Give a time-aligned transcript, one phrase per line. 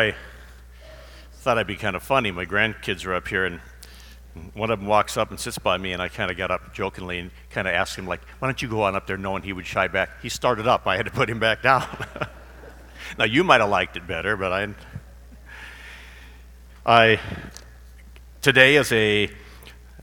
[0.00, 0.14] I
[1.34, 2.30] thought I'd be kind of funny.
[2.30, 3.60] My grandkids are up here, and
[4.54, 6.72] one of them walks up and sits by me, and I kind of got up
[6.72, 9.42] jokingly and kind of asked him, like, why don't you go on up there knowing
[9.42, 10.22] he would shy back?
[10.22, 10.86] He started up.
[10.86, 11.86] I had to put him back down.
[13.18, 14.74] now, you might have liked it better, but I,
[16.86, 17.20] I
[18.40, 19.28] today is a,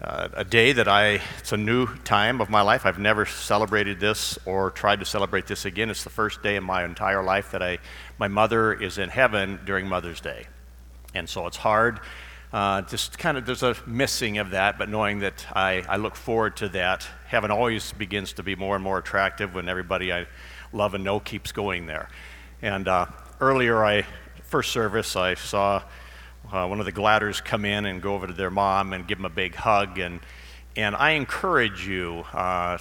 [0.02, 2.86] uh, a day that I, it's a new time of my life.
[2.86, 5.90] I've never celebrated this or tried to celebrate this again.
[5.90, 7.80] It's the first day in my entire life that I,
[8.20, 10.46] my mother is in heaven during Mother's Day.
[11.16, 12.00] And so it's hard.
[12.54, 16.16] Uh, just kind of, there's a missing of that, but knowing that I, I look
[16.16, 17.08] forward to that.
[17.26, 20.28] Heaven always begins to be more and more attractive when everybody I
[20.72, 22.08] love and know keeps going there.
[22.62, 23.08] And uh,
[23.42, 24.06] earlier, I,
[24.44, 25.84] first service, I saw
[26.52, 29.18] uh, one of the Gladders come in and go over to their mom and give
[29.18, 30.00] them a big hug.
[30.00, 30.20] And,
[30.76, 32.78] and I encourage you uh,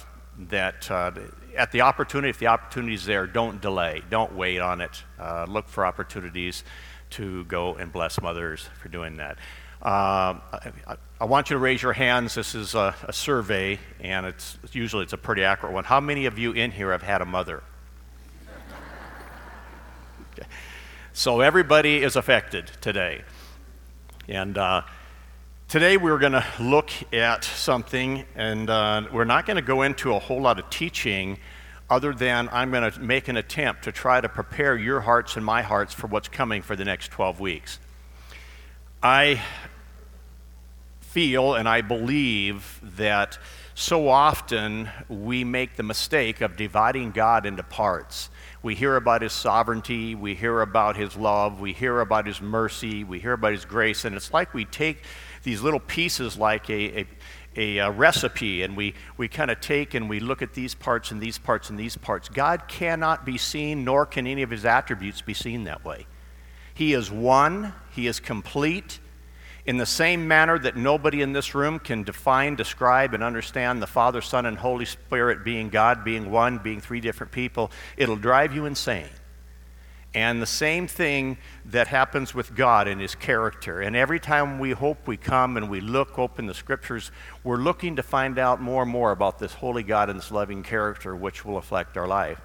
[0.49, 1.11] that uh,
[1.55, 4.03] at the opportunity, if the opportunity is there, don't delay.
[4.09, 5.03] Don't wait on it.
[5.19, 6.63] Uh, look for opportunities
[7.11, 9.37] to go and bless mothers for doing that.
[9.81, 12.33] Uh, I, I, want you to raise your hands.
[12.33, 15.83] This is a, a survey, and it's usually it's a pretty accurate one.
[15.83, 17.61] How many of you in here have had a mother?
[20.33, 20.47] okay.
[21.13, 23.23] So everybody is affected today.
[24.29, 24.81] And uh,
[25.69, 30.13] today we're going to look at something, and uh, we're not going to go into
[30.13, 31.37] a whole lot of teaching
[31.89, 35.45] other than I'm going to make an attempt to try to prepare your hearts and
[35.45, 37.79] my hearts for what's coming for the next 12 weeks.
[39.01, 39.41] I
[40.99, 43.39] feel and I believe that
[43.75, 48.29] so often we make the mistake of dividing God into parts.
[48.63, 53.03] We hear about his sovereignty, we hear about his love, we hear about his mercy,
[53.03, 55.03] we hear about his grace, and it's like we take
[55.43, 57.07] these little pieces like a, a,
[57.55, 61.11] a, a recipe and we, we kind of take and we look at these parts
[61.11, 62.29] and these parts and these parts.
[62.29, 66.07] God cannot be seen, nor can any of his attributes be seen that way.
[66.73, 68.99] He is one, he is complete,
[69.67, 73.87] in the same manner that nobody in this room can define, describe, and understand the
[73.87, 78.55] Father, Son, and Holy Spirit being God, being one, being three different people, it'll drive
[78.55, 79.09] you insane.
[80.13, 83.81] And the same thing that happens with God and His character.
[83.81, 87.11] And every time we hope we come and we look open the scriptures,
[87.43, 90.63] we're looking to find out more and more about this holy God and this loving
[90.63, 92.39] character which will affect our life.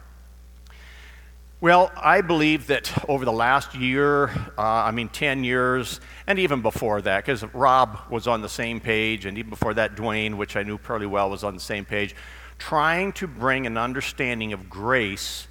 [1.63, 6.61] Well, I believe that over the last year, uh, I mean 10 years, and even
[6.61, 10.57] before that, because Rob was on the same page, and even before that, Dwayne, which
[10.57, 12.17] I knew pretty well, was on the same page,
[12.59, 15.47] trying to bring an understanding of grace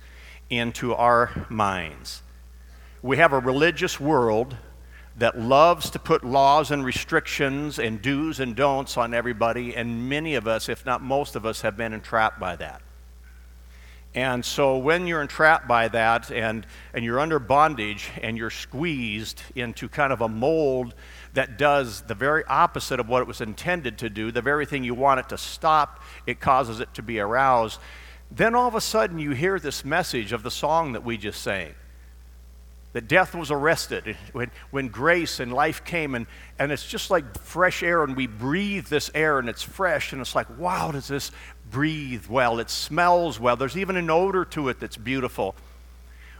[0.50, 2.24] into our minds.
[3.02, 4.58] We have a religious world
[5.16, 10.36] that loves to put laws and restrictions and do's and don'ts on everybody, and many
[10.36, 12.82] of us, if not most of us, have been entrapped by that.
[14.14, 19.42] And so when you're entrapped by that and, and you're under bondage and you're squeezed
[19.56, 20.94] into kind of a mold
[21.34, 24.84] that does the very opposite of what it was intended to do, the very thing
[24.84, 27.80] you want it to stop, it causes it to be aroused.
[28.30, 31.42] Then all of a sudden you hear this message of the song that we just
[31.42, 31.74] sang.
[32.94, 36.28] That death was arrested when, when grace and life came, and,
[36.60, 40.20] and it's just like fresh air, and we breathe this air, and it's fresh, and
[40.20, 41.32] it's like, wow, does this
[41.72, 45.56] breathe well, it smells well, there's even an odor to it that's beautiful.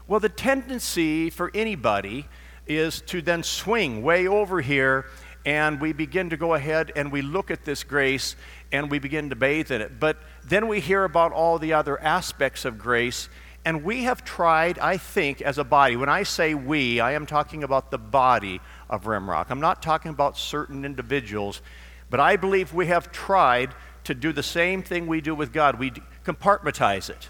[0.06, 2.28] Well, the tendency for anybody
[2.66, 5.06] is to then swing way over here
[5.44, 8.36] and we begin to go ahead and we look at this grace
[8.70, 9.98] and we begin to bathe in it.
[9.98, 13.28] But then we hear about all the other aspects of grace,
[13.64, 15.96] and we have tried, I think, as a body.
[15.96, 19.46] When I say we, I am talking about the body of Rimrock.
[19.50, 21.60] I'm not talking about certain individuals,
[22.08, 25.78] but I believe we have tried to do the same thing we do with God.
[25.78, 25.92] We
[26.24, 27.28] compartmentize it.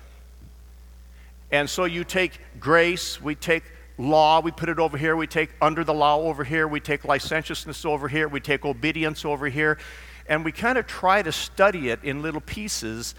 [1.51, 3.65] And so you take grace, we take
[3.99, 7.05] law, we put it over here, we take under the law over here, we take
[7.05, 9.79] licentiousness over here, we take obedience over here,
[10.27, 13.15] and we kind of try to study it in little pieces,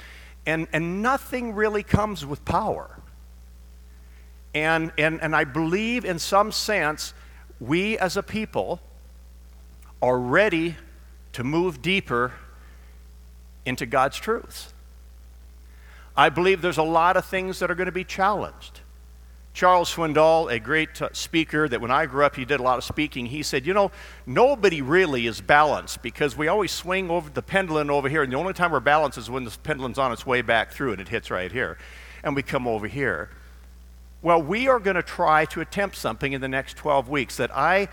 [0.48, 3.00] and, and nothing really comes with power.
[4.56, 7.14] And, and, and I believe, in some sense,
[7.60, 8.80] we as a people
[10.02, 10.76] are ready
[11.34, 12.34] to move deeper
[13.66, 14.74] into God's truths.
[16.16, 18.82] I believe there's a lot of things that are going to be challenged.
[19.54, 22.80] Charles Swindoll, a great uh, speaker that when I grew up, he did a lot
[22.80, 23.28] of speaking.
[23.28, 23.92] He said, You know,
[24.26, 28.38] nobody really is balanced because we always swing over the pendulum over here, and the
[28.38, 31.10] only time we're balanced is when the pendulum's on its way back through and it
[31.10, 31.78] hits right here,
[32.24, 33.30] and we come over here.
[34.24, 37.56] Well, we are going to try to attempt something in the next 12 weeks that
[37.56, 37.90] I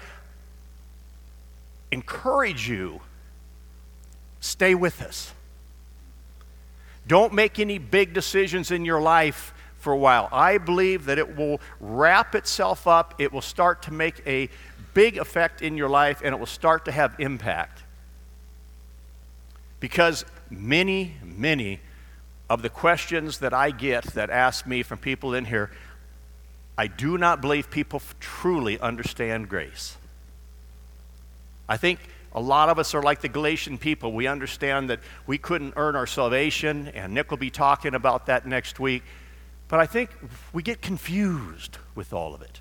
[1.92, 3.00] encourage you
[4.40, 5.34] stay with us.
[7.10, 10.28] Don't make any big decisions in your life for a while.
[10.30, 14.48] I believe that it will wrap itself up, it will start to make a
[14.94, 17.82] big effect in your life, and it will start to have impact.
[19.80, 21.80] Because many, many
[22.48, 25.72] of the questions that I get that ask me from people in here,
[26.78, 29.96] I do not believe people truly understand grace.
[31.68, 31.98] I think
[32.32, 34.12] a lot of us are like the Galatian people.
[34.12, 38.46] We understand that we couldn't earn our salvation, and Nick will be talking about that
[38.46, 39.02] next week.
[39.66, 40.10] But I think
[40.52, 42.60] we get confused with all of it.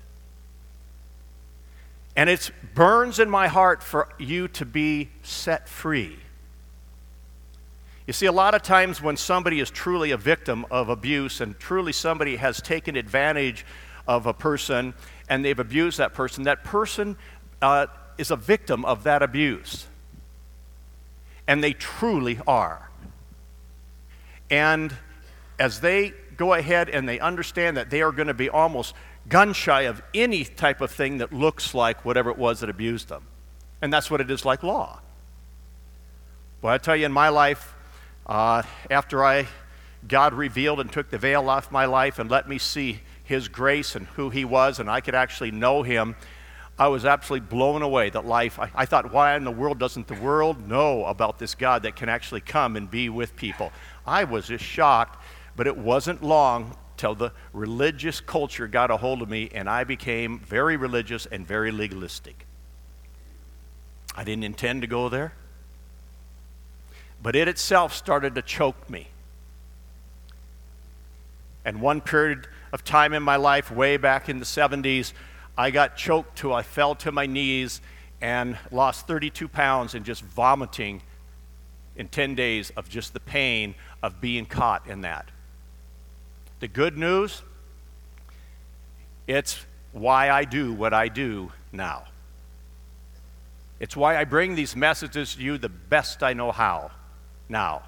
[2.16, 6.18] And it burns in my heart for you to be set free.
[8.06, 11.56] You see, a lot of times when somebody is truly a victim of abuse and
[11.60, 13.64] truly somebody has taken advantage
[14.08, 14.94] of a person
[15.28, 17.16] and they've abused that person, that person
[17.62, 17.86] uh,
[18.20, 19.86] is a victim of that abuse.
[21.46, 22.90] And they truly are.
[24.50, 24.94] And
[25.58, 28.94] as they go ahead and they understand that they are going to be almost
[29.28, 33.08] gun shy of any type of thing that looks like whatever it was that abused
[33.08, 33.24] them.
[33.82, 35.00] And that's what it is like law.
[36.62, 37.74] Well, I tell you, in my life,
[38.26, 39.48] uh, after I,
[40.06, 43.94] God revealed and took the veil off my life and let me see His grace
[43.94, 46.16] and who He was, and I could actually know Him,
[46.80, 48.58] I was absolutely blown away that life.
[48.58, 51.94] I, I thought, why in the world doesn't the world know about this God that
[51.94, 53.70] can actually come and be with people?
[54.04, 55.22] I was just shocked
[55.56, 59.84] but it wasn't long till the religious culture got a hold of me and I
[59.84, 62.46] became very religious and very legalistic.
[64.16, 65.34] I didn't intend to go there,
[67.22, 69.08] but it itself started to choke me.
[71.64, 75.12] And one period of time in my life, way back in the 70s,
[75.56, 77.80] I got choked till I fell to my knees
[78.20, 81.02] and lost 32 pounds and just vomiting
[81.96, 85.30] in 10 days of just the pain of being caught in that.
[86.60, 87.42] The good news,
[89.26, 92.04] it's why I do what I do now.
[93.80, 96.90] It's why I bring these messages to you the best I know how
[97.48, 97.82] now.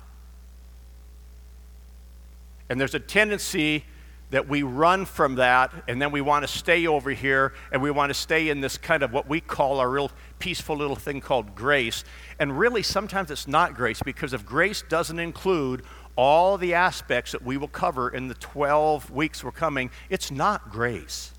[2.69, 3.85] And there's a tendency
[4.32, 7.90] that we run from that and then we want to stay over here and we
[7.90, 11.20] want to stay in this kind of what we call our real peaceful little thing
[11.20, 12.02] called grace.
[12.38, 15.82] And really, sometimes it's not grace because if grace doesn't include
[16.17, 20.70] all the aspects that we will cover in the 12 weeks we're coming, it's not
[20.70, 21.32] grace.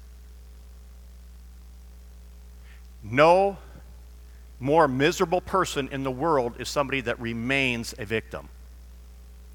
[3.03, 3.57] No
[4.59, 8.49] more miserable person in the world is somebody that remains a victim.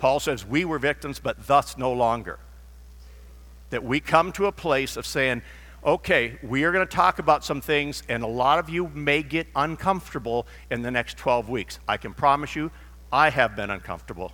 [0.01, 2.41] Paul says, We were victims, but thus no longer.
[3.71, 5.43] That we come to a place of saying,
[5.85, 9.23] okay, we are going to talk about some things, and a lot of you may
[9.23, 11.79] get uncomfortable in the next 12 weeks.
[11.87, 12.71] I can promise you,
[13.13, 14.33] I have been uncomfortable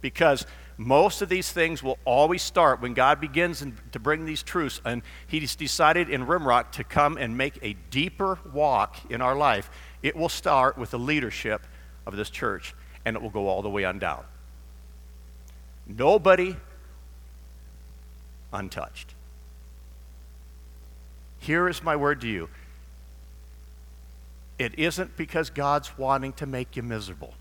[0.00, 0.46] because
[0.76, 4.80] most of these things will always start when God begins to bring these truths.
[4.84, 9.70] And He's decided in Rimrock to come and make a deeper walk in our life.
[10.02, 11.66] It will start with the leadership
[12.06, 12.74] of this church,
[13.04, 14.24] and it will go all the way on down.
[15.86, 16.56] Nobody
[18.54, 19.14] untouched.
[21.38, 22.48] Here is my word to you
[24.58, 27.34] it isn't because God's wanting to make you miserable.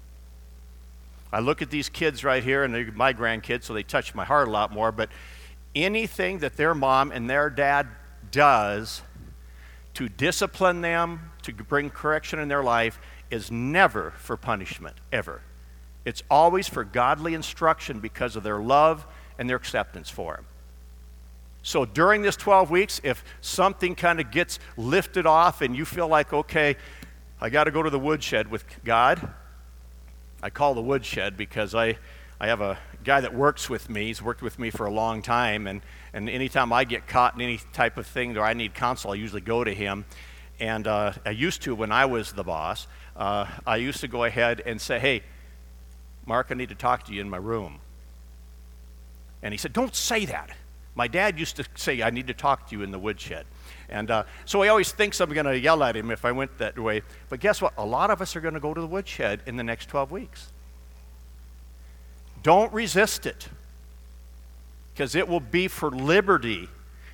[1.32, 4.26] I look at these kids right here, and they're my grandkids, so they touch my
[4.26, 4.92] heart a lot more.
[4.92, 5.10] But
[5.76, 7.88] anything that their mom and their dad
[8.32, 9.02] does
[9.96, 13.00] to discipline them, to bring correction in their life,
[13.30, 15.42] is never for punishment, ever.
[16.06, 19.06] It's always for godly instruction because of their love
[19.38, 20.46] and their acceptance for Him.
[21.66, 26.10] So during this 12 weeks, if something kind of gets lifted off and you feel
[26.10, 26.76] like, okay,
[27.40, 29.34] I got to go to the woodshed with God,
[30.42, 31.98] I call the woodshed because I,
[32.38, 34.08] I have a guy that works with me.
[34.08, 37.42] He's worked with me for a long time, and, and anytime I get caught in
[37.42, 40.04] any type of thing or I need counsel, I usually go to him.
[40.60, 44.26] And uh, I used to, when I was the boss, uh, I used to go
[44.26, 45.24] ahead and say, Hey,
[46.26, 47.80] Mark, I need to talk to you in my room.
[49.42, 50.50] And he said, Don't say that.
[50.96, 53.46] My dad used to say, I need to talk to you in the woodshed.
[53.90, 56.58] And uh, so he always thinks I'm going to yell at him if I went
[56.60, 57.02] that way.
[57.30, 57.74] But guess what?
[57.78, 60.12] A lot of us are going to go to the woodshed in the next 12
[60.12, 60.52] weeks.
[62.44, 63.48] Don't resist it,
[64.94, 66.68] because it will be for liberty.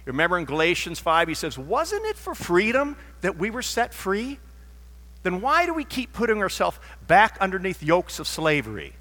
[0.05, 4.39] Remember in Galatians 5, he says, Wasn't it for freedom that we were set free?
[5.21, 8.95] Then why do we keep putting ourselves back underneath yokes of slavery?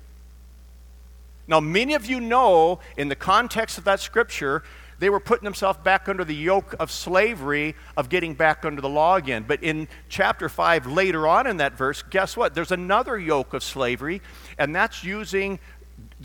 [1.49, 4.63] Now, many of you know in the context of that scripture
[4.99, 8.89] they were putting themselves back under the yoke of slavery of getting back under the
[8.89, 9.45] law again.
[9.47, 12.55] But in chapter 5, later on in that verse, guess what?
[12.55, 14.21] There's another yoke of slavery,
[14.59, 15.61] and that's using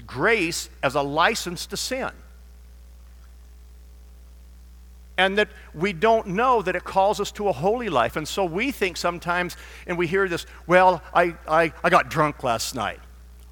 [0.08, 2.10] grace as a license to sin.
[5.16, 8.16] and that we don't know that it calls us to a holy life.
[8.16, 12.44] And so we think sometimes, and we hear this, well, I, I, I got drunk
[12.44, 13.00] last night.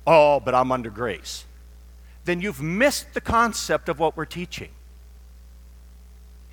[0.08, 1.46] Oh, but I'm under grace.
[2.25, 4.70] Then you've missed the concept of what we're teaching.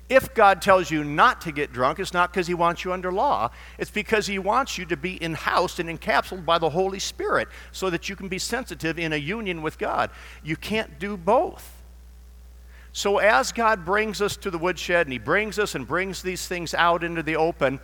[0.09, 3.11] If God tells you not to get drunk, it's not because He wants you under
[3.11, 3.51] law.
[3.77, 7.47] It's because He wants you to be in housed and encapsulated by the Holy Spirit
[7.71, 10.09] so that you can be sensitive in a union with God.
[10.43, 11.75] You can't do both.
[12.91, 16.47] So, as God brings us to the woodshed and He brings us and brings these
[16.47, 17.79] things out into the open,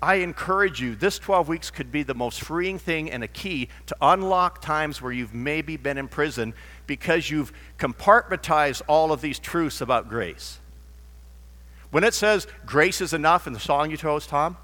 [0.00, 3.68] I encourage you, this 12 weeks could be the most freeing thing and a key
[3.86, 6.54] to unlock times where you've maybe been in prison
[6.88, 10.58] because you've compartmentalized all of these truths about grace.
[11.92, 14.56] When it says grace is enough in the song you chose, Tom,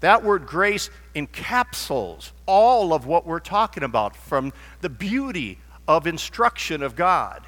[0.00, 6.82] that word grace encapsulates all of what we're talking about from the beauty of instruction
[6.82, 7.46] of God,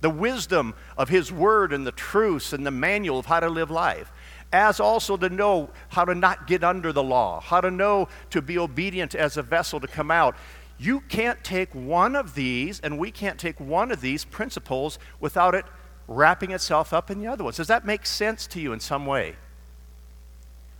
[0.00, 3.70] the wisdom of His Word and the truths and the manual of how to live
[3.70, 4.12] life,
[4.52, 8.40] as also to know how to not get under the law, how to know to
[8.40, 10.36] be obedient as a vessel to come out.
[10.80, 15.54] You can't take one of these, and we can't take one of these principles without
[15.54, 15.66] it
[16.08, 17.58] wrapping itself up in the other ones.
[17.58, 19.34] Does that make sense to you in some way?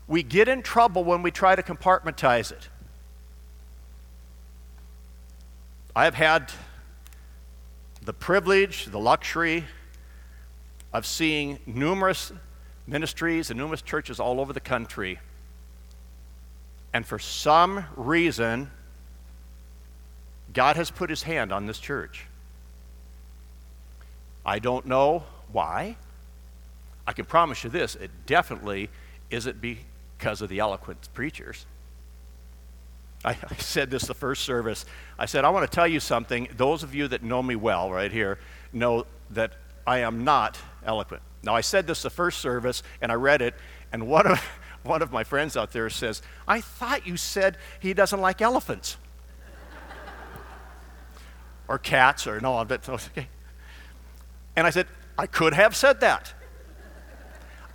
[0.08, 2.70] We get in trouble when we try to compartmentalize it.
[5.94, 6.50] I have had
[8.02, 9.66] the privilege, the luxury
[10.94, 12.32] of seeing numerous
[12.86, 15.20] ministries and numerous churches all over the country.
[16.94, 18.70] And for some reason,
[20.52, 22.26] God has put his hand on this church.
[24.44, 25.96] I don't know why.
[27.06, 28.88] I can promise you this it definitely
[29.30, 31.66] isn't because of the eloquent preachers.
[33.24, 34.86] I, I, said this the first service.
[35.18, 36.48] I said, I want to tell you something.
[36.56, 38.38] Those of you that know me well right here
[38.72, 39.52] know that
[39.86, 41.22] I am not eloquent.
[41.42, 43.54] Now, I said this the first service, and I read it,
[43.92, 44.38] and one of,
[44.84, 48.96] one of my friends out there says, I thought you said he doesn't like elephants.
[51.70, 53.28] Or cats, or no, but okay.
[54.56, 56.34] And I said, I could have said that.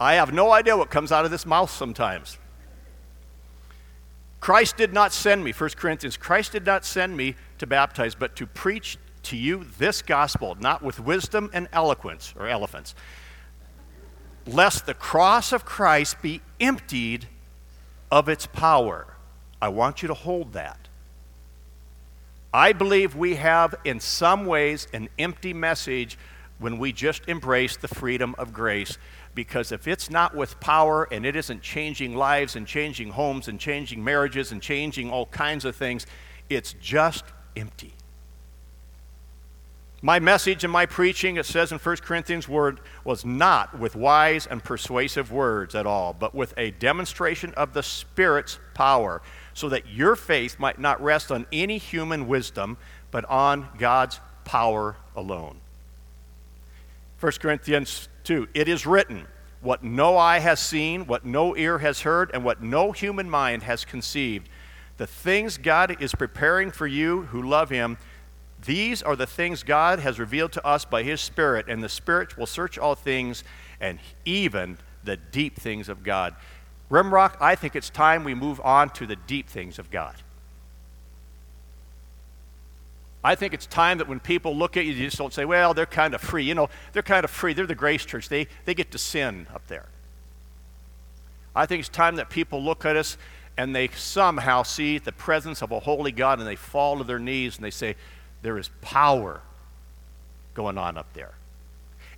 [0.01, 2.37] I have no idea what comes out of this mouth sometimes.
[4.41, 8.35] Christ did not send me, 1 Corinthians, Christ did not send me to baptize, but
[8.35, 12.95] to preach to you this gospel, not with wisdom and eloquence or elephants,
[14.45, 17.29] lest the cross of Christ be emptied
[18.11, 19.15] of its power.
[19.61, 20.84] I want you to hold that.
[22.55, 26.17] I believe we have, in some ways, an empty message
[26.57, 28.97] when we just embrace the freedom of grace.
[29.33, 33.59] Because if it's not with power and it isn't changing lives and changing homes and
[33.59, 36.07] changing marriages and changing all kinds of things,
[36.49, 37.25] it's just
[37.57, 37.93] empty.
[40.01, 44.47] My message and my preaching, it says in 1 Corinthians word, was not with wise
[44.47, 49.21] and persuasive words at all, but with a demonstration of the Spirit's power,
[49.55, 52.77] so that your faith might not rest on any human wisdom,
[53.09, 55.57] but on God's power alone.
[57.21, 59.25] 1 Corinthians 2 It is written,
[59.61, 63.63] What no eye has seen, what no ear has heard, and what no human mind
[63.63, 64.49] has conceived.
[64.97, 67.97] The things God is preparing for you who love Him,
[68.65, 72.37] these are the things God has revealed to us by His Spirit, and the Spirit
[72.37, 73.45] will search all things
[73.79, 76.35] and even the deep things of God.
[76.89, 80.15] Rimrock, I think it's time we move on to the deep things of God.
[83.23, 85.73] I think it's time that when people look at you, you just don't say, well,
[85.73, 86.43] they're kind of free.
[86.43, 87.53] You know, they're kind of free.
[87.53, 88.29] They're the grace church.
[88.29, 89.87] They, they get to sin up there.
[91.55, 93.17] I think it's time that people look at us
[93.57, 97.17] and they somehow see the presence of a holy God and they fall to their
[97.17, 97.95] knees and they say,
[98.43, 99.41] there is power
[100.53, 101.33] going on up there.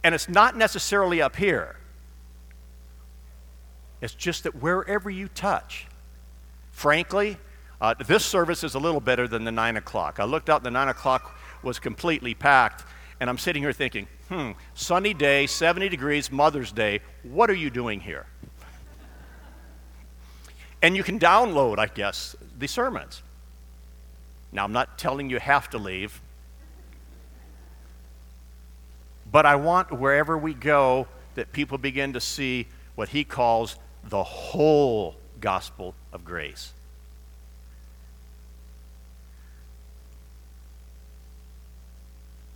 [0.04, 1.78] And it's not necessarily up here,
[4.01, 5.88] it's just that wherever you touch,
[6.72, 7.38] frankly,
[7.82, 10.20] uh, this service is a little better than the 9 o'clock.
[10.20, 12.84] I looked out, the 9 o'clock was completely packed,
[13.20, 17.70] and I'm sitting here thinking, hmm, sunny day, 70 degrees, Mother's Day, what are you
[17.70, 18.25] doing here?
[20.82, 23.24] and you can download, I guess, the sermons.
[24.51, 26.22] Now, I'm not telling you have to leave,
[29.32, 33.77] but I want wherever we go that people begin to see what he calls
[34.10, 36.74] the whole gospel of grace.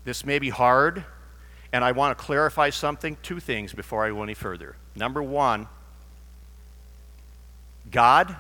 [0.04, 1.06] This may be hard,
[1.72, 4.76] and I want to clarify something, two things before I go any further.
[4.96, 5.68] Number one,
[7.92, 8.36] God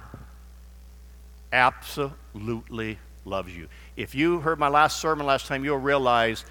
[1.53, 3.67] absolutely loves you.
[3.95, 6.45] If you heard my last sermon last time, you'll realize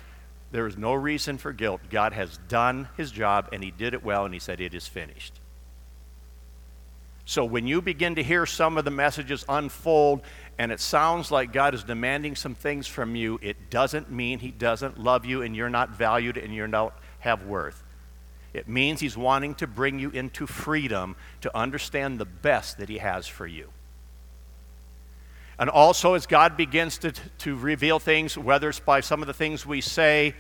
[0.52, 1.80] There is no reason for guilt.
[1.90, 4.86] God has done his job and he did it well and he said it is
[4.86, 5.39] finished.
[7.30, 10.22] So when you begin to hear some of the messages unfold
[10.58, 14.50] and it sounds like God is demanding some things from you, it doesn't mean he
[14.50, 17.84] doesn't love you and you're not valued and you don't have worth.
[18.52, 22.98] It means he's wanting to bring you into freedom to understand the best that he
[22.98, 23.68] has for you.
[25.56, 29.34] And also, as God begins to, to reveal things, whether it's by some of the
[29.34, 30.34] things we say,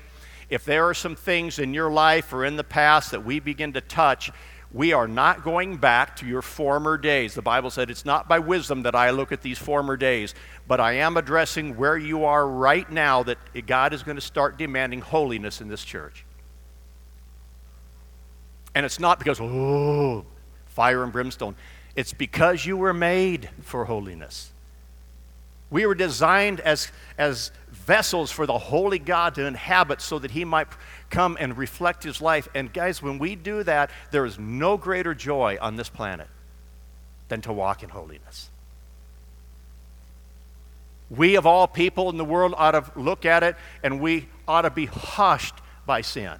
[0.48, 3.74] if there are some things in your life or in the past that we begin
[3.74, 4.32] to touch,
[4.72, 7.34] we are not going back to your former days.
[7.34, 10.34] The Bible said it's not by wisdom that I look at these former days,
[10.68, 14.58] but I am addressing where you are right now that God is going to start
[14.58, 16.24] demanding holiness in this church.
[18.74, 20.24] And it's not because, oh,
[20.66, 21.56] fire and brimstone.
[21.96, 24.52] It's because you were made for holiness.
[25.70, 30.44] We were designed as, as vessels for the holy God to inhabit so that he
[30.44, 30.68] might
[31.10, 32.48] come and reflect his life.
[32.54, 36.28] And guys, when we do that, there is no greater joy on this planet
[37.28, 38.50] than to walk in holiness.
[41.10, 44.62] We, of all people in the world, ought to look at it and we ought
[44.62, 46.38] to be hushed by sin.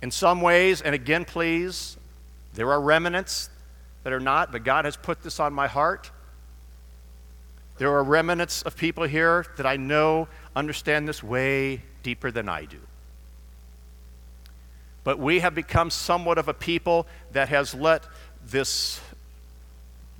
[0.00, 1.96] In some ways, and again, please,
[2.54, 3.50] there are remnants
[4.04, 6.10] that are not, but God has put this on my heart.
[7.78, 12.64] There are remnants of people here that I know understand this way deeper than I
[12.64, 12.80] do.
[15.04, 18.04] But we have become somewhat of a people that has let
[18.44, 19.00] this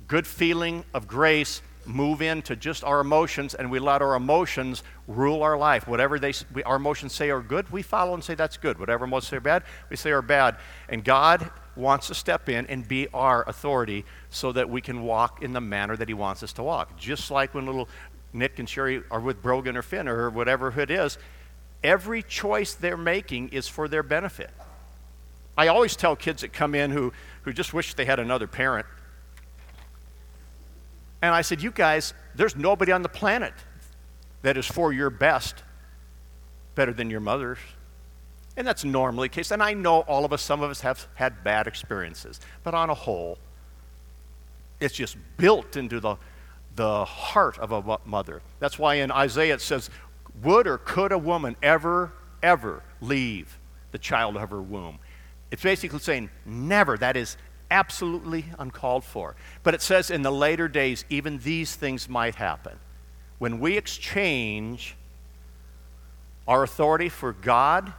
[0.07, 5.43] good feeling of grace move into just our emotions and we let our emotions rule
[5.43, 5.87] our life.
[5.87, 8.79] Whatever they, we, our emotions say are good, we follow and say that's good.
[8.79, 10.57] Whatever emotions say are bad, we say are bad.
[10.87, 15.41] And God wants to step in and be our authority so that we can walk
[15.41, 16.97] in the manner that He wants us to walk.
[16.97, 17.89] Just like when little
[18.33, 21.17] Nick and Sherry are with Brogan or Finn or whatever it is,
[21.83, 24.51] every choice they're making is for their benefit.
[25.57, 28.85] I always tell kids that come in who, who just wish they had another parent.
[31.21, 33.53] And I said, You guys, there's nobody on the planet
[34.41, 35.63] that is for your best
[36.75, 37.59] better than your mother's.
[38.55, 39.51] And that's normally the case.
[39.51, 42.39] And I know all of us, some of us have had bad experiences.
[42.63, 43.37] But on a whole,
[44.79, 46.17] it's just built into the,
[46.75, 48.41] the heart of a mother.
[48.59, 49.89] That's why in Isaiah it says,
[50.43, 53.57] Would or could a woman ever, ever leave
[53.91, 54.99] the child of her womb?
[55.51, 56.97] It's basically saying, Never.
[56.97, 57.37] That is
[57.71, 59.35] absolutely uncalled for.
[59.63, 62.79] But it says in the later days, even these things might happen.
[63.37, 64.95] When we exchange
[66.47, 67.93] our authority for God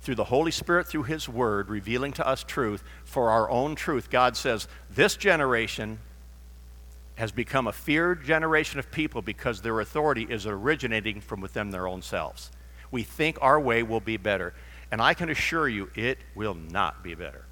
[0.00, 4.10] through the Holy Spirit, through His Word, revealing to us truth for our own truth,
[4.10, 5.98] God says, This generation
[7.16, 11.86] has become a feared generation of people because their authority is originating from within their
[11.86, 12.50] own selves.
[12.90, 14.54] We think our way will be better.
[14.90, 17.44] And I can assure you, it will not be better.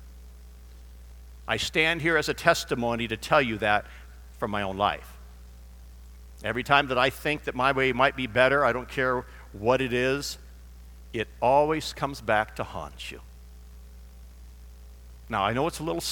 [1.51, 3.85] I stand here as a testimony to tell you that
[4.39, 5.19] from my own life.
[6.45, 9.81] Every time that I think that my way might be better, I don't care what
[9.81, 10.39] it is,
[11.13, 13.21] it always comes back to haunt you.
[15.29, 16.05] Now, I know it's a little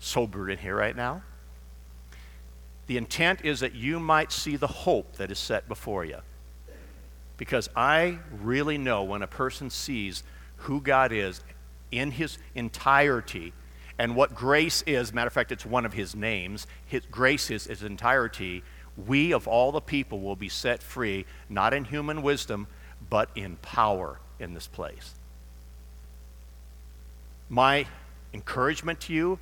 [0.00, 1.22] sober in here right now.
[2.88, 6.18] The intent is that you might see the hope that is set before you.
[7.36, 10.24] Because I really know when a person sees
[10.56, 11.40] who God is
[11.92, 13.52] in his entirety
[14.00, 17.64] and what grace is, matter of fact, it's one of his names, his, grace is
[17.64, 18.62] his entirety,
[18.96, 22.66] we of all the people will be set free, not in human wisdom,
[23.10, 25.12] but in power in this place.
[27.50, 27.84] My
[28.32, 29.38] encouragement to you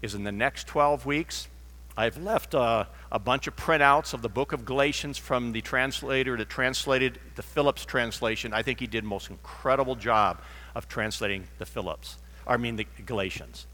[0.00, 1.48] is in the next 12 weeks,
[1.94, 6.38] I've left a, a, bunch of printouts of the book of Galatians from the translator
[6.38, 8.54] that translated the Phillips translation.
[8.54, 10.40] I think he did most incredible job
[10.74, 13.66] of translating the Phillips, I mean the Galatians.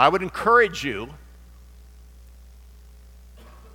[0.00, 1.10] I would encourage you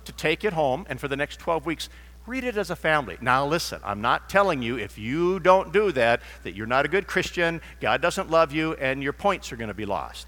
[0.04, 1.88] to take it home and for the next 12 weeks
[2.26, 3.16] Read it as a family.
[3.20, 6.88] Now, listen, I'm not telling you if you don't do that, that you're not a
[6.88, 10.26] good Christian, God doesn't love you, and your points are going to be lost.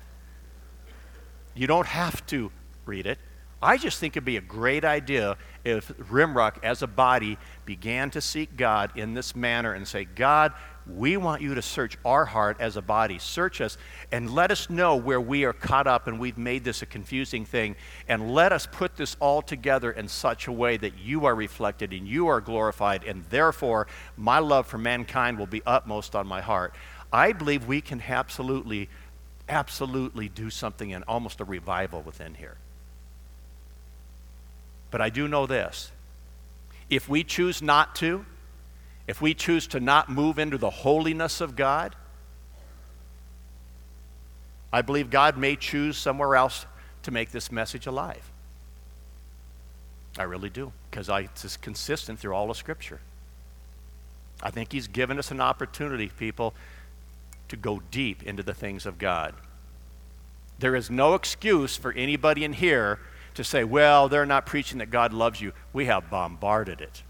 [1.54, 2.52] You don't have to
[2.86, 3.18] read it.
[3.60, 8.20] I just think it'd be a great idea if Rimrock as a body began to
[8.20, 10.52] seek God in this manner and say, God,
[10.88, 13.18] we want you to search our heart as a body.
[13.18, 13.76] Search us
[14.10, 17.44] and let us know where we are caught up and we've made this a confusing
[17.44, 17.76] thing.
[18.08, 21.92] And let us put this all together in such a way that you are reflected
[21.92, 23.04] and you are glorified.
[23.04, 26.74] And therefore, my love for mankind will be utmost on my heart.
[27.12, 28.88] I believe we can absolutely,
[29.48, 32.56] absolutely do something in almost a revival within here.
[34.90, 35.92] But I do know this
[36.88, 38.24] if we choose not to,
[39.08, 41.96] if we choose to not move into the holiness of God,
[44.70, 46.66] I believe God may choose somewhere else
[47.04, 48.30] to make this message alive.
[50.18, 53.00] I really do, because it's consistent through all of Scripture.
[54.42, 56.52] I think He's given us an opportunity, people,
[57.48, 59.34] to go deep into the things of God.
[60.58, 62.98] There is no excuse for anybody in here
[63.34, 65.52] to say, well, they're not preaching that God loves you.
[65.72, 67.02] We have bombarded it.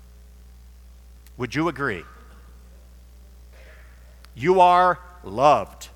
[1.38, 2.04] Would you agree?
[4.34, 5.88] You are loved.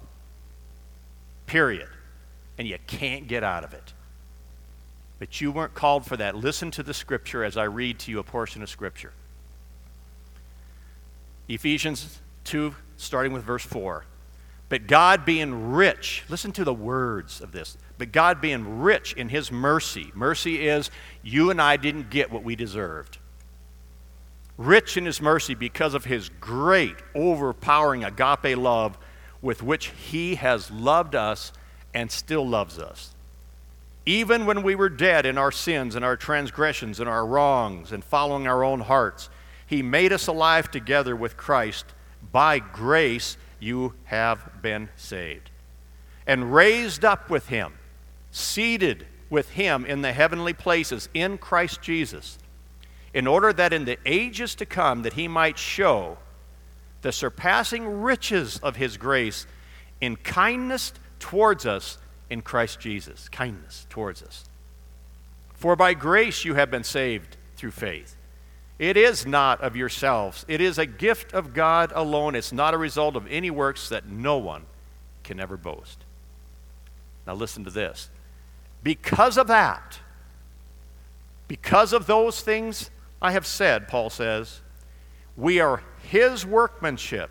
[1.46, 1.88] Period.
[2.56, 3.92] And you can't get out of it.
[5.18, 6.36] But you weren't called for that.
[6.36, 9.12] Listen to the scripture as I read to you a portion of scripture.
[11.48, 14.04] Ephesians 2, starting with verse 4.
[14.68, 17.76] But God being rich, listen to the words of this.
[17.98, 20.90] But God being rich in his mercy, mercy is
[21.22, 23.18] you and I didn't get what we deserved.
[24.58, 28.98] Rich in his mercy because of his great, overpowering agape love
[29.40, 31.52] with which he has loved us
[31.94, 33.14] and still loves us.
[34.04, 38.04] Even when we were dead in our sins and our transgressions and our wrongs and
[38.04, 39.30] following our own hearts,
[39.66, 41.86] he made us alive together with Christ.
[42.32, 45.50] By grace you have been saved.
[46.26, 47.74] And raised up with him,
[48.30, 52.38] seated with him in the heavenly places in Christ Jesus,
[53.14, 56.18] in order that in the ages to come that he might show
[57.02, 59.46] the surpassing riches of his grace
[60.00, 61.98] in kindness towards us
[62.30, 63.28] in Christ Jesus.
[63.28, 64.44] Kindness towards us.
[65.54, 68.16] For by grace you have been saved through faith.
[68.78, 72.34] It is not of yourselves, it is a gift of God alone.
[72.34, 74.64] It's not a result of any works that no one
[75.22, 76.04] can ever boast.
[77.26, 78.10] Now, listen to this.
[78.82, 80.00] Because of that,
[81.46, 82.90] because of those things
[83.22, 84.60] I have said, Paul says,
[85.36, 87.30] we are his workmanship,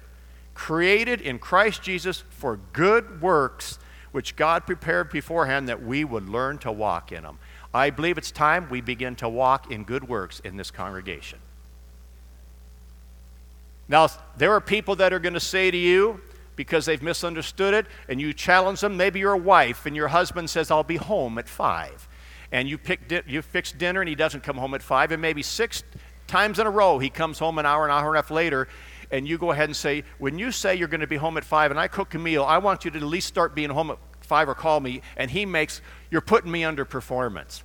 [0.55, 3.77] created in Christ Jesus for good works,
[4.11, 7.37] which God prepared beforehand that we would learn to walk in them.
[7.73, 11.39] I believe it's time we begin to walk in good works in this congregation.
[13.87, 16.21] Now, there are people that are going to say to you,
[16.55, 18.95] because they've misunderstood it, and you challenge them.
[18.95, 22.07] Maybe you're wife, and your husband says, I'll be home at 5.
[22.51, 25.11] And you, pick di- you fix dinner, and he doesn't come home at 5.
[25.11, 25.83] And maybe six
[26.27, 28.67] times in a row, he comes home an hour, an hour and a half later,
[29.11, 31.43] and you go ahead and say, When you say you're going to be home at
[31.43, 33.91] 5 and I cook a meal, I want you to at least start being home
[33.91, 35.01] at 5 or call me.
[35.17, 37.63] And he makes, You're putting me under performance.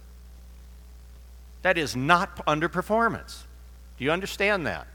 [1.63, 3.45] That is not under performance.
[3.99, 4.87] Do you understand that?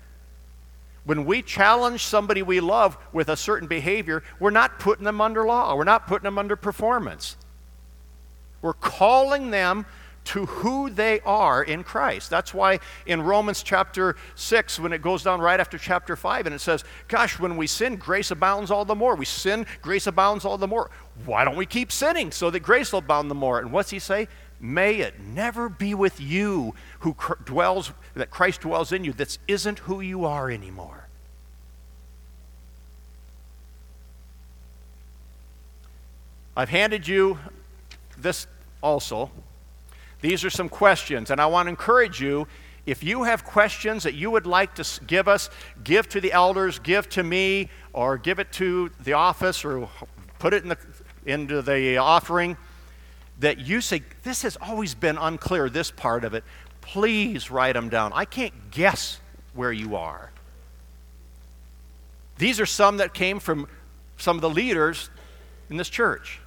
[1.03, 5.45] When we challenge somebody we love with a certain behavior, we're not putting them under
[5.45, 5.75] law.
[5.75, 7.37] We're not putting them under performance.
[8.61, 9.85] We're calling them
[10.23, 12.29] to who they are in Christ.
[12.29, 16.53] That's why in Romans chapter 6, when it goes down right after chapter 5, and
[16.53, 19.15] it says, Gosh, when we sin, grace abounds all the more.
[19.15, 20.91] We sin, grace abounds all the more.
[21.25, 23.59] Why don't we keep sinning so that grace will abound the more?
[23.59, 24.27] And what's he say?
[24.59, 29.13] May it never be with you who dwells, that Christ dwells in you.
[29.13, 31.07] This isn't who you are anymore.
[36.55, 37.39] I've handed you
[38.21, 38.47] this
[38.81, 39.31] also.
[40.21, 42.47] These are some questions, and I want to encourage you
[42.85, 45.49] if you have questions that you would like to give us,
[45.83, 49.87] give to the elders, give to me, or give it to the office, or
[50.39, 50.77] put it in the,
[51.25, 52.57] into the offering
[53.39, 56.43] that you say, This has always been unclear, this part of it,
[56.81, 58.11] please write them down.
[58.13, 59.19] I can't guess
[59.53, 60.31] where you are.
[62.37, 63.67] These are some that came from
[64.17, 65.09] some of the leaders
[65.69, 66.40] in this church.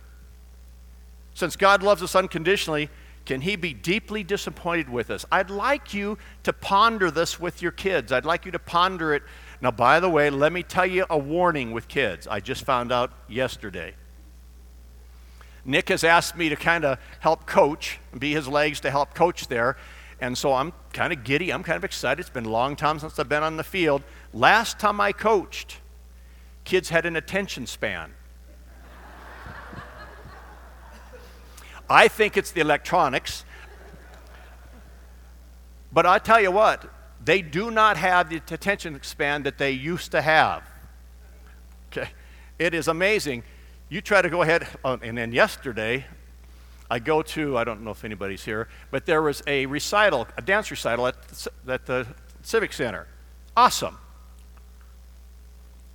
[1.34, 2.88] Since God loves us unconditionally,
[3.26, 5.24] can He be deeply disappointed with us?
[5.32, 8.12] I'd like you to ponder this with your kids.
[8.12, 9.22] I'd like you to ponder it.
[9.60, 12.26] Now, by the way, let me tell you a warning with kids.
[12.26, 13.94] I just found out yesterday.
[15.64, 19.48] Nick has asked me to kind of help coach, be his legs to help coach
[19.48, 19.76] there.
[20.20, 21.52] And so I'm kind of giddy.
[21.52, 22.20] I'm kind of excited.
[22.20, 24.02] It's been a long time since I've been on the field.
[24.32, 25.78] Last time I coached,
[26.64, 28.12] kids had an attention span.
[31.88, 33.44] I think it's the electronics.
[35.92, 36.84] But I tell you what,
[37.24, 40.62] they do not have the attention span that they used to have.
[41.90, 42.08] Okay?
[42.58, 43.44] It is amazing
[43.88, 46.06] you try to go ahead, uh, and then yesterday,
[46.90, 50.42] I go to, I don't know if anybody's here, but there was a recital, a
[50.42, 52.06] dance recital at the, at the
[52.42, 53.06] Civic Center.
[53.56, 53.98] Awesome.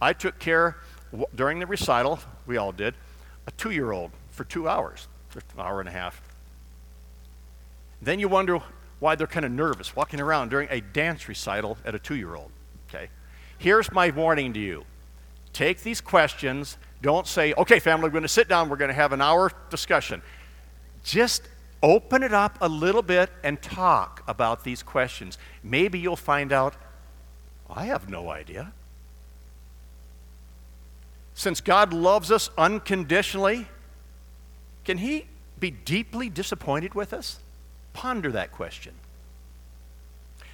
[0.01, 0.77] I took care
[1.35, 2.93] during the recital, we all did,
[3.47, 6.21] a two year old for two hours, for an hour and a half.
[8.01, 8.61] Then you wonder,
[8.99, 12.35] why they're kind of nervous walking around during a dance recital at a two year
[12.35, 12.51] old.
[12.89, 13.09] Okay?
[13.57, 14.85] Here's my warning to you
[15.53, 16.77] take these questions.
[17.01, 19.51] Don't say, okay, family, we're going to sit down, we're going to have an hour
[19.69, 20.21] discussion.
[21.03, 21.43] Just
[21.81, 25.37] open it up a little bit and talk about these questions.
[25.63, 26.75] Maybe you'll find out,
[27.69, 28.73] I have no idea.
[31.35, 33.67] Since God loves us unconditionally,
[34.89, 35.27] can He
[35.59, 37.37] be deeply disappointed with us?
[37.93, 38.95] Ponder that question.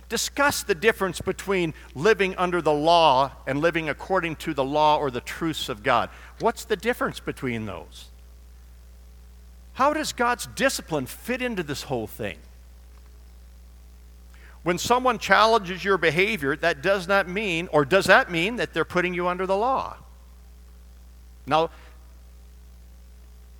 [0.09, 5.09] Discuss the difference between living under the law and living according to the law or
[5.09, 6.09] the truths of God.
[6.41, 8.09] What's the difference between those?
[9.75, 12.39] How does God's discipline fit into this whole thing?
[14.63, 18.83] When someone challenges your behavior, that does not mean, or does that mean that they're
[18.83, 19.95] putting you under the law?
[21.47, 21.69] Now,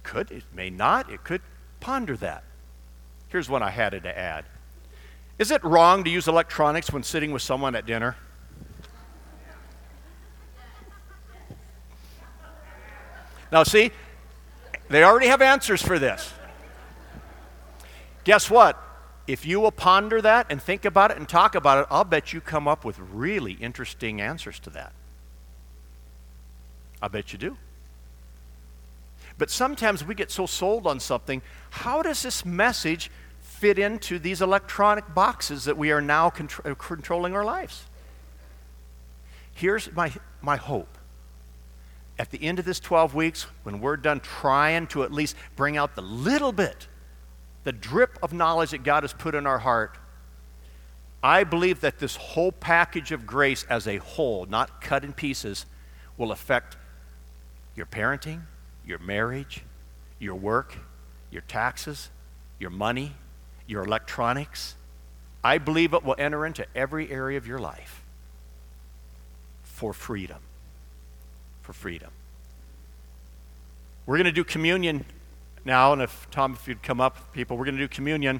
[0.06, 1.42] could, it may not, it could
[1.80, 2.44] ponder that.
[3.28, 4.46] Here's one I had to add.
[5.38, 8.16] Is it wrong to use electronics when sitting with someone at dinner?
[13.52, 13.92] Now, see,
[14.90, 16.34] they already have answers for this.
[18.24, 18.82] Guess what?
[19.28, 22.32] If you will ponder that and think about it and talk about it, I'll bet
[22.32, 24.94] you come up with really interesting answers to that.
[27.02, 27.58] I bet you do.
[29.38, 31.42] But sometimes we get so sold on something.
[31.70, 36.76] How does this message fit into these electronic boxes that we are now contr- uh,
[36.76, 37.86] controlling our lives?
[39.54, 40.98] Here's my, my hope.
[42.18, 45.76] At the end of this 12 weeks, when we're done trying to at least bring
[45.76, 46.88] out the little bit,
[47.66, 49.98] the drip of knowledge that God has put in our heart,
[51.22, 55.66] I believe that this whole package of grace as a whole, not cut in pieces,
[56.18, 56.78] will affect
[57.76, 58.42] your parenting,
[58.86, 59.64] your marriage,
[60.20, 60.78] your work,
[61.32, 62.10] your taxes,
[62.60, 63.14] your money,
[63.68, 64.76] your electronics.
[65.44, 68.04] I believe it will enter into every area of your life
[69.64, 70.40] for freedom.
[71.62, 72.10] For freedom.
[74.06, 75.06] We're going to do communion
[75.66, 78.40] now, and if Tom, if you'd come up, people, we're going to do communion.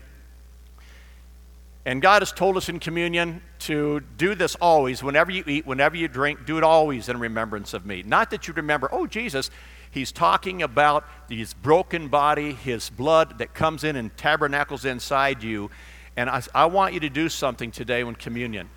[1.86, 5.04] And God has told us in communion to do this always.
[5.04, 8.04] Whenever you eat, whenever you drink, do it always in remembrance of me.
[8.04, 9.52] Not that you remember, oh, Jesus,
[9.96, 15.72] He's talking about his broken body, his blood that comes in and tabernacles inside you.
[16.18, 18.70] And I, I want you to do something today in communion.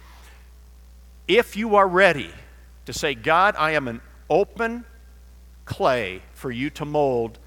[1.26, 2.30] If you are ready
[2.86, 4.00] to say, God, I am an
[4.30, 4.84] open
[5.64, 7.40] clay for you to mold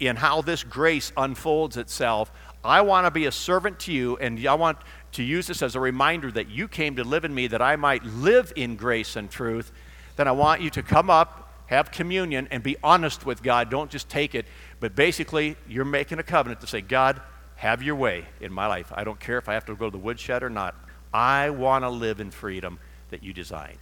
[0.00, 2.32] in how this grace unfolds itself,
[2.64, 4.78] I want to be a servant to you, and I want
[5.12, 7.76] to use this as a reminder that you came to live in me that I
[7.76, 9.70] might live in grace and truth,
[10.16, 11.41] then I want you to come up
[11.72, 13.70] have communion, and be honest with God.
[13.70, 14.46] Don't just take it,
[14.78, 17.20] but basically, you're making a covenant to say, God,
[17.56, 18.92] have your way in my life.
[18.94, 20.74] I don't care if I have to go to the woodshed or not.
[21.14, 22.78] I want to live in freedom
[23.10, 23.78] that you designed.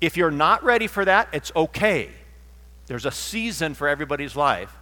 [0.00, 2.10] If you're not ready for that, it's okay.
[2.86, 4.74] There's a season for everybody's life.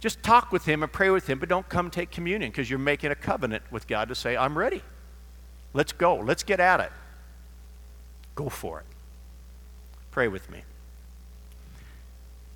[0.00, 2.78] Just talk with him and pray with him, but don't come take communion because you're
[2.78, 4.82] making a covenant with God to say, I'm ready.
[5.72, 6.16] Let's go.
[6.16, 6.92] Let's get at it.
[8.34, 8.86] Go for it.
[10.10, 10.62] Pray with me.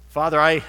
[0.09, 0.62] Father, I,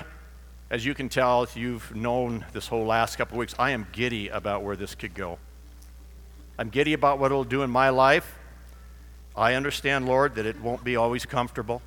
[0.70, 4.30] as you can tell, you've known this whole last couple of weeks, I am giddy
[4.30, 5.38] about where this could go.
[6.58, 8.38] I'm giddy about what it'll do in my life.
[9.36, 11.82] I understand, Lord, that it won't be always comfortable.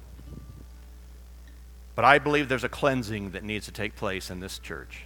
[1.94, 5.04] But I believe there's a cleansing that needs to take place in this church.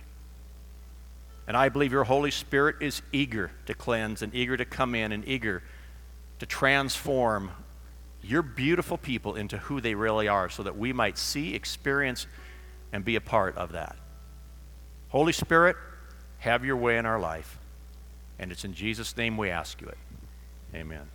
[1.46, 5.12] And I believe your Holy Spirit is eager to cleanse and eager to come in
[5.12, 5.62] and eager
[6.38, 7.50] to transform
[8.22, 12.26] your beautiful people into who they really are so that we might see, experience,
[12.92, 13.96] and be a part of that.
[15.09, 15.76] Holy Spirit,
[16.38, 17.59] have your way in our life.
[18.38, 19.98] And it's in Jesus' name we ask you it.
[20.74, 21.09] Amen.